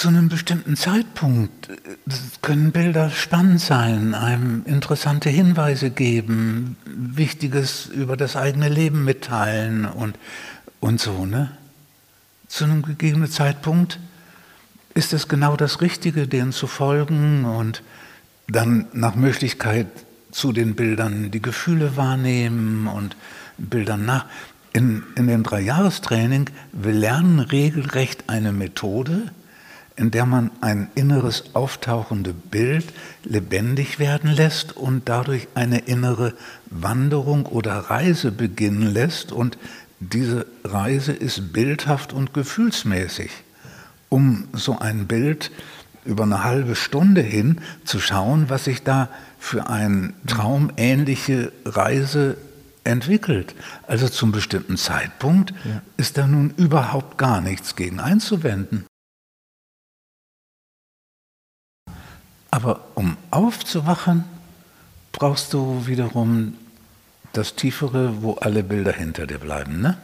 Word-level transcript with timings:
Zu 0.00 0.08
einem 0.08 0.30
bestimmten 0.30 0.76
Zeitpunkt 0.76 1.68
äh, 1.68 1.74
können 2.40 2.72
Bilder 2.72 3.10
spannend 3.10 3.60
sein, 3.60 4.14
einem 4.14 4.62
interessante 4.64 5.28
Hinweise 5.28 5.90
geben, 5.90 6.78
Wichtiges 6.86 7.84
über 7.84 8.16
das 8.16 8.34
eigene 8.34 8.70
Leben 8.70 9.04
mitteilen 9.04 9.84
und, 9.84 10.16
und 10.80 11.00
so. 11.00 11.26
Ne? 11.26 11.50
Zu 12.48 12.64
einem 12.64 12.80
gegebenen 12.80 13.30
Zeitpunkt 13.30 14.00
ist 14.94 15.12
es 15.12 15.28
genau 15.28 15.54
das 15.54 15.82
Richtige, 15.82 16.26
denen 16.26 16.52
zu 16.52 16.66
folgen 16.66 17.44
und 17.44 17.82
dann 18.48 18.86
nach 18.94 19.16
Möglichkeit 19.16 19.88
zu 20.30 20.52
den 20.52 20.76
Bildern 20.76 21.30
die 21.30 21.42
Gefühle 21.42 21.98
wahrnehmen 21.98 22.86
und 22.86 23.16
Bildern 23.58 24.06
nach. 24.06 24.24
In, 24.72 25.02
in 25.16 25.26
dem 25.26 25.42
Dreijahrestraining, 25.42 26.46
wir 26.72 26.94
lernen 26.94 27.40
regelrecht 27.40 28.30
eine 28.30 28.52
Methode, 28.52 29.30
in 30.00 30.10
der 30.10 30.24
man 30.24 30.50
ein 30.62 30.88
inneres 30.94 31.54
auftauchende 31.54 32.32
Bild 32.32 32.86
lebendig 33.22 33.98
werden 33.98 34.30
lässt 34.30 34.74
und 34.74 35.10
dadurch 35.10 35.46
eine 35.54 35.80
innere 35.80 36.32
Wanderung 36.70 37.44
oder 37.44 37.74
Reise 37.74 38.32
beginnen 38.32 38.94
lässt. 38.94 39.30
Und 39.30 39.58
diese 40.00 40.46
Reise 40.64 41.12
ist 41.12 41.52
bildhaft 41.52 42.14
und 42.14 42.32
gefühlsmäßig. 42.32 43.30
Um 44.08 44.48
so 44.54 44.78
ein 44.78 45.06
Bild 45.06 45.50
über 46.06 46.22
eine 46.24 46.44
halbe 46.44 46.76
Stunde 46.76 47.20
hin 47.20 47.60
zu 47.84 48.00
schauen, 48.00 48.48
was 48.48 48.64
sich 48.64 48.82
da 48.82 49.10
für 49.38 49.68
eine 49.68 50.14
traumähnliche 50.26 51.52
Reise 51.66 52.38
entwickelt. 52.84 53.54
Also 53.86 54.08
zum 54.08 54.32
bestimmten 54.32 54.78
Zeitpunkt 54.78 55.52
ja. 55.66 55.82
ist 55.98 56.16
da 56.16 56.26
nun 56.26 56.54
überhaupt 56.56 57.18
gar 57.18 57.42
nichts 57.42 57.76
gegen 57.76 58.00
einzuwenden. 58.00 58.86
Aber 62.50 62.80
um 62.94 63.16
aufzuwachen, 63.30 64.24
brauchst 65.12 65.52
du 65.52 65.86
wiederum 65.86 66.56
das 67.32 67.54
Tiefere, 67.54 68.22
wo 68.22 68.34
alle 68.34 68.62
Bilder 68.62 68.92
hinter 68.92 69.26
dir 69.26 69.38
bleiben. 69.38 69.80
Ne? 69.80 69.96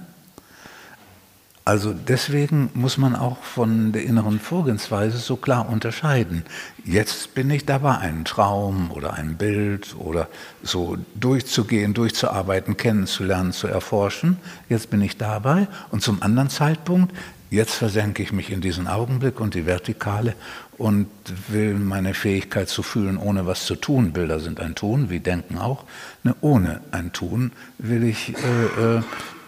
Also 1.65 1.93
deswegen 1.93 2.71
muss 2.75 2.97
man 2.97 3.17
auch 3.17 3.43
von 3.43 3.91
der 3.91 4.05
inneren 4.05 4.39
Vorgehensweise 4.39 5.19
so 5.19 5.35
klar 5.35 5.69
unterscheiden. 5.69 6.45
Jetzt 6.85 7.35
bin 7.35 7.51
ich 7.51 7.67
dabei, 7.67 7.99
einen 7.99 8.25
Traum 8.25 8.93
oder 8.93 9.15
ein 9.15 9.37
Bild 9.37 9.97
oder 9.99 10.29
so 10.63 10.97
durchzugehen, 11.17 11.93
durchzuarbeiten, 11.93 12.77
kennenzulernen, 12.77 13.51
zu 13.51 13.67
erforschen. 13.67 14.37
Jetzt 14.69 14.91
bin 14.91 15.03
ich 15.03 15.17
dabei 15.17 15.67
und 15.91 16.03
zum 16.03 16.23
anderen 16.23 16.51
Zeitpunkt, 16.51 17.13
jetzt 17.51 17.75
versenke 17.75 18.23
ich 18.23 18.33
mich 18.33 18.51
in 18.51 18.61
diesen 18.61 18.87
Augenblick 18.87 19.41
und 19.41 19.55
die 19.55 19.67
Vertikale 19.67 20.35
und 20.79 21.09
will 21.49 21.75
meine 21.75 22.15
Fähigkeit 22.15 22.69
zu 22.69 22.83
fühlen, 22.83 23.17
ohne 23.17 23.47
was 23.47 23.67
zu 23.67 23.77
tun. 23.77 24.13
Bilder 24.13 24.41
sind 24.41 24.61
ein 24.61 24.75
Tun, 24.75 25.11
wie 25.11 25.21
Denken 25.21 25.59
auch. 25.59 25.85
Ne, 26.23 26.35
ohne 26.41 26.81
ein 26.91 27.13
Tun 27.13 27.53
will 27.79 28.05
ich 28.05 28.35
äh, 28.35 28.97
äh, 28.97 29.03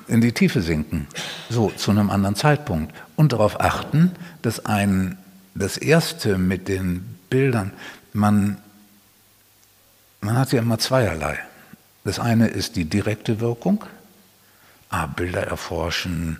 in 0.07 0.21
die 0.21 0.33
Tiefe 0.33 0.63
sinken, 0.63 1.07
so 1.51 1.71
zu 1.71 1.91
einem 1.91 2.11
anderen 2.11 2.35
Zeitpunkt. 2.35 2.95
Und 3.17 3.33
darauf 3.33 3.61
achten, 3.61 4.13
dass 4.43 4.65
ein, 4.65 5.19
das 5.55 5.77
Erste 5.77 6.39
mit 6.39 6.69
den 6.69 7.19
Bildern, 7.29 7.73
man, 8.13 8.57
man 10.21 10.37
hat 10.37 10.53
ja 10.53 10.61
immer 10.61 10.79
zweierlei. 10.79 11.39
Das 12.05 12.19
eine 12.19 12.49
ist 12.49 12.77
die 12.77 12.87
direkte 12.87 13.41
Wirkung, 13.41 13.85
ah, 14.89 15.07
Bilder 15.07 15.43
erforschen, 15.43 16.39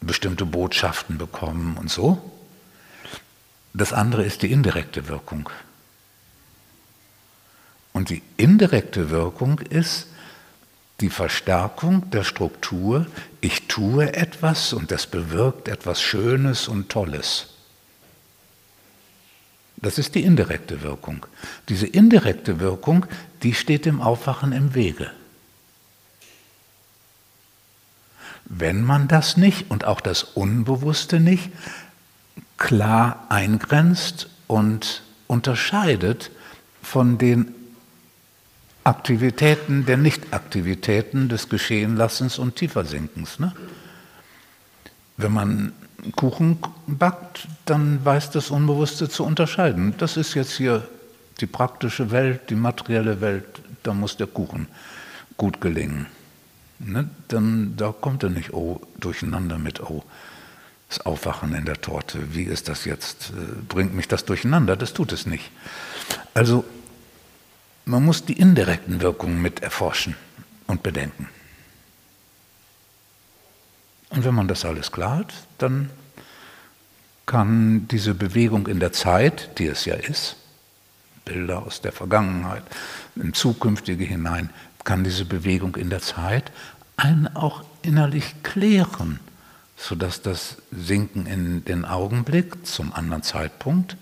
bestimmte 0.00 0.46
Botschaften 0.46 1.18
bekommen 1.18 1.76
und 1.76 1.90
so. 1.90 2.18
Das 3.74 3.92
andere 3.92 4.24
ist 4.24 4.42
die 4.42 4.52
indirekte 4.52 5.08
Wirkung. 5.08 5.50
Und 7.92 8.10
die 8.10 8.22
indirekte 8.36 9.10
Wirkung 9.10 9.58
ist, 9.58 10.08
die 11.00 11.10
Verstärkung 11.10 12.10
der 12.10 12.24
Struktur, 12.24 13.06
ich 13.40 13.68
tue 13.68 14.14
etwas 14.14 14.72
und 14.72 14.90
das 14.90 15.06
bewirkt 15.06 15.68
etwas 15.68 16.00
Schönes 16.00 16.68
und 16.68 16.88
Tolles. 16.88 17.48
Das 19.76 19.98
ist 19.98 20.14
die 20.14 20.24
indirekte 20.24 20.82
Wirkung. 20.82 21.26
Diese 21.68 21.86
indirekte 21.86 22.60
Wirkung, 22.60 23.04
die 23.42 23.52
steht 23.52 23.84
dem 23.84 24.00
Aufwachen 24.00 24.52
im 24.52 24.74
Wege. 24.74 25.10
Wenn 28.58 28.82
man 28.82 29.06
das 29.06 29.36
nicht 29.36 29.70
und 29.70 29.84
auch 29.84 30.00
das 30.00 30.22
Unbewusste 30.22 31.20
nicht 31.20 31.50
klar 32.56 33.26
eingrenzt 33.28 34.30
und 34.46 35.02
unterscheidet 35.26 36.30
von 36.82 37.18
den 37.18 37.54
Aktivitäten 38.84 39.84
der 39.84 39.98
Nichtaktivitäten 39.98 41.28
des 41.28 41.48
Geschehenlassens 41.48 42.38
und 42.38 42.56
Tiefersinkens. 42.56 43.38
Ne? 43.40 43.52
Wenn 45.16 45.32
man 45.32 45.72
Kuchen 46.14 46.58
backt, 46.86 47.48
dann 47.64 48.04
weiß 48.04 48.30
das 48.30 48.50
Unbewusste 48.50 49.08
zu 49.08 49.24
unterscheiden. 49.24 49.94
Das 49.98 50.16
ist 50.16 50.34
jetzt 50.34 50.56
hier 50.56 50.86
die 51.40 51.46
praktische 51.46 52.10
Welt, 52.10 52.48
die 52.48 52.54
materielle 52.54 53.20
Welt, 53.20 53.60
da 53.82 53.92
muss 53.92 54.16
der 54.16 54.28
Kuchen 54.28 54.68
gut 55.36 55.60
gelingen. 55.60 56.06
Ne? 56.78 57.08
Dann, 57.28 57.76
da 57.76 57.92
kommt 57.92 58.22
er 58.22 58.30
nicht 58.30 58.52
oh, 58.52 58.80
durcheinander 58.98 59.58
mit, 59.58 59.80
oh, 59.80 60.04
das 60.88 61.00
Aufwachen 61.00 61.54
in 61.54 61.64
der 61.64 61.80
Torte, 61.80 62.34
wie 62.34 62.44
ist 62.44 62.68
das 62.68 62.84
jetzt? 62.84 63.30
Äh, 63.30 63.62
bringt 63.68 63.94
mich 63.94 64.08
das 64.08 64.24
durcheinander? 64.24 64.76
Das 64.76 64.92
tut 64.92 65.12
es 65.12 65.26
nicht. 65.26 65.50
Also 66.34 66.64
man 67.84 68.04
muss 68.04 68.24
die 68.24 68.38
indirekten 68.38 69.00
Wirkungen 69.00 69.40
mit 69.40 69.62
erforschen 69.62 70.16
und 70.66 70.82
bedenken. 70.82 71.28
Und 74.10 74.24
wenn 74.24 74.34
man 74.34 74.48
das 74.48 74.64
alles 74.64 74.92
klar 74.92 75.18
hat, 75.18 75.32
dann 75.58 75.90
kann 77.26 77.88
diese 77.88 78.14
Bewegung 78.14 78.68
in 78.68 78.78
der 78.78 78.92
Zeit, 78.92 79.58
die 79.58 79.66
es 79.66 79.84
ja 79.84 79.94
ist, 79.94 80.36
Bilder 81.24 81.66
aus 81.66 81.80
der 81.80 81.92
Vergangenheit, 81.92 82.62
in 83.16 83.34
Zukünftige 83.34 84.04
hinein, 84.04 84.50
kann 84.86 85.04
diese 85.04 85.26
Bewegung 85.26 85.76
in 85.76 85.90
der 85.90 86.00
Zeit 86.00 86.50
einen 86.96 87.28
auch 87.36 87.62
innerlich 87.82 88.42
klären, 88.42 89.20
sodass 89.76 90.22
das 90.22 90.56
Sinken 90.70 91.26
in 91.26 91.62
den 91.66 91.84
Augenblick 91.84 92.66
zum 92.66 92.94
anderen 92.94 93.22
Zeitpunkt 93.22 93.98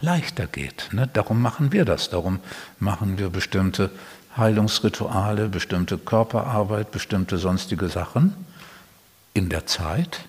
leichter 0.00 0.48
geht. 0.48 0.88
Ne? 0.90 1.08
Darum 1.12 1.40
machen 1.40 1.70
wir 1.70 1.84
das, 1.84 2.10
darum 2.10 2.40
machen 2.80 3.18
wir 3.18 3.30
bestimmte 3.30 3.90
Heilungsrituale, 4.36 5.48
bestimmte 5.48 5.98
Körperarbeit, 5.98 6.90
bestimmte 6.90 7.38
sonstige 7.38 7.88
Sachen 7.88 8.34
in 9.34 9.48
der 9.48 9.66
Zeit, 9.66 10.20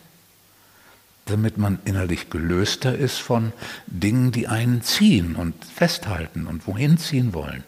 damit 1.25 1.57
man 1.57 1.79
innerlich 1.85 2.29
gelöster 2.29 2.95
ist 2.95 3.17
von 3.17 3.51
Dingen, 3.87 4.31
die 4.31 4.47
einen 4.47 4.81
ziehen 4.81 5.35
und 5.35 5.65
festhalten 5.65 6.45
und 6.45 6.67
wohin 6.67 6.97
ziehen 6.97 7.33
wollen. 7.33 7.63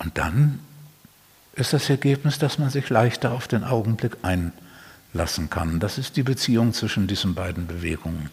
Und 0.00 0.16
dann 0.16 0.58
ist 1.52 1.74
das 1.74 1.90
Ergebnis, 1.90 2.38
dass 2.38 2.58
man 2.58 2.70
sich 2.70 2.88
leichter 2.88 3.32
auf 3.32 3.46
den 3.46 3.64
Augenblick 3.64 4.16
einlassen 4.22 5.50
kann. 5.50 5.78
Das 5.78 5.98
ist 5.98 6.16
die 6.16 6.22
Beziehung 6.22 6.72
zwischen 6.72 7.06
diesen 7.06 7.34
beiden 7.34 7.66
Bewegungen. 7.66 8.30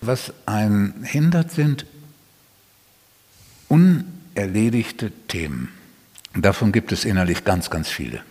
Was 0.00 0.32
einen 0.46 1.02
hindert, 1.02 1.50
sind 1.50 1.86
unerledigte 3.68 5.10
Themen. 5.10 5.70
Davon 6.34 6.70
gibt 6.70 6.92
es 6.92 7.04
innerlich 7.04 7.44
ganz, 7.44 7.68
ganz 7.68 7.88
viele. 7.88 8.22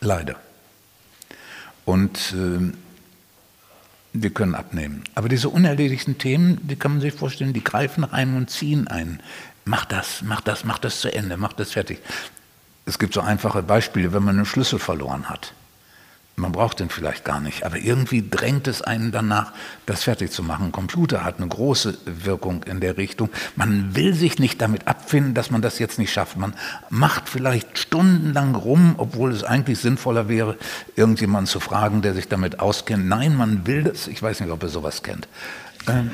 Leider. 0.00 0.40
Und 1.84 2.32
äh, 2.32 2.72
wir 4.22 4.30
können 4.30 4.54
abnehmen. 4.54 5.04
Aber 5.14 5.28
diese 5.28 5.48
unerledigten 5.48 6.18
Themen, 6.18 6.60
die 6.66 6.76
kann 6.76 6.92
man 6.92 7.00
sich 7.00 7.14
vorstellen, 7.14 7.52
die 7.52 7.64
greifen 7.64 8.04
rein 8.04 8.36
und 8.36 8.50
ziehen 8.50 8.88
ein. 8.88 9.20
Mach 9.64 9.84
das, 9.84 10.22
mach 10.22 10.40
das, 10.40 10.64
mach 10.64 10.78
das 10.78 11.00
zu 11.00 11.12
Ende, 11.12 11.36
mach 11.36 11.52
das 11.52 11.72
fertig. 11.72 12.00
Es 12.86 12.98
gibt 12.98 13.14
so 13.14 13.20
einfache 13.20 13.62
Beispiele, 13.62 14.12
wenn 14.12 14.22
man 14.22 14.36
einen 14.36 14.46
Schlüssel 14.46 14.78
verloren 14.78 15.28
hat. 15.28 15.52
Man 16.38 16.52
braucht 16.52 16.78
den 16.80 16.88
vielleicht 16.88 17.24
gar 17.24 17.40
nicht, 17.40 17.64
aber 17.64 17.78
irgendwie 17.78 18.26
drängt 18.28 18.68
es 18.68 18.80
einen 18.80 19.10
danach, 19.10 19.52
das 19.86 20.04
fertig 20.04 20.30
zu 20.30 20.42
machen. 20.42 20.70
Computer 20.70 21.24
hat 21.24 21.38
eine 21.38 21.48
große 21.48 21.98
Wirkung 22.04 22.62
in 22.62 22.80
der 22.80 22.96
Richtung. 22.96 23.28
Man 23.56 23.96
will 23.96 24.14
sich 24.14 24.38
nicht 24.38 24.62
damit 24.62 24.86
abfinden, 24.86 25.34
dass 25.34 25.50
man 25.50 25.62
das 25.62 25.78
jetzt 25.78 25.98
nicht 25.98 26.12
schafft. 26.12 26.36
Man 26.36 26.54
macht 26.90 27.28
vielleicht 27.28 27.78
stundenlang 27.78 28.54
rum, 28.54 28.94
obwohl 28.98 29.32
es 29.32 29.42
eigentlich 29.42 29.80
sinnvoller 29.80 30.28
wäre, 30.28 30.56
irgendjemanden 30.94 31.48
zu 31.48 31.58
fragen, 31.58 32.02
der 32.02 32.14
sich 32.14 32.28
damit 32.28 32.60
auskennt. 32.60 33.06
Nein, 33.06 33.36
man 33.36 33.66
will 33.66 33.82
das. 33.82 34.06
Ich 34.06 34.22
weiß 34.22 34.40
nicht, 34.40 34.50
ob 34.50 34.62
ihr 34.62 34.68
sowas 34.68 35.02
kennt. 35.02 35.26
Ähm, 35.88 36.12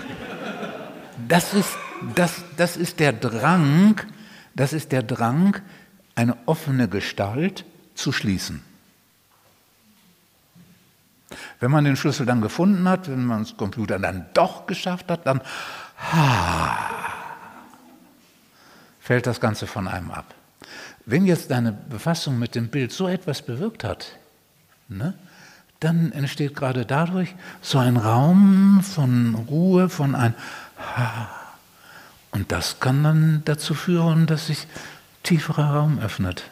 das 1.29 1.53
ist, 1.53 1.77
das, 2.15 2.43
das 2.57 2.77
ist 2.77 2.99
der 2.99 3.13
Drang, 3.13 4.01
das 4.55 4.73
ist 4.73 4.91
der 4.93 5.03
Drang, 5.03 5.59
eine 6.15 6.37
offene 6.47 6.89
Gestalt 6.89 7.65
zu 7.95 8.11
schließen. 8.11 8.63
Wenn 11.61 11.71
man 11.71 11.85
den 11.85 11.97
Schlüssel 11.97 12.27
dann 12.27 12.41
gefunden 12.41 12.89
hat, 12.89 13.09
wenn 13.09 13.25
man 13.25 13.43
das 13.43 13.57
Computer 13.57 13.99
dann 13.99 14.27
doch 14.35 14.67
geschafft 14.67 15.11
hat, 15.11 15.27
dann 15.27 15.41
ha, 15.99 16.79
fällt 19.01 19.27
das 19.27 19.41
Ganze 19.41 19.67
von 19.67 19.89
einem 19.89 20.11
ab. 20.11 20.35
Wenn 21.07 21.27
jetzt 21.27 21.51
deine 21.51 21.73
Befassung 21.73 22.39
mit 22.39 22.55
dem 22.55 22.69
Bild 22.69 22.93
so 22.93 23.09
etwas 23.09 23.43
bewirkt 23.43 23.85
hat, 23.85 24.17
ne, 24.89 25.15
dann 25.81 26.13
entsteht 26.13 26.55
gerade 26.55 26.87
dadurch 26.87 27.35
so 27.61 27.79
ein 27.79 27.97
Raum 27.97 28.81
von 28.83 29.35
Ruhe, 29.35 29.89
von 29.89 30.15
ein 30.15 30.35
ha. 30.79 31.29
Und 32.31 32.51
das 32.53 32.81
kann 32.81 33.05
dann 33.05 33.43
dazu 33.45 33.75
führen, 33.75 34.27
dass 34.27 34.47
sich 34.47 34.67
tieferer 35.23 35.75
Raum 35.75 35.99
öffnet. 35.99 36.45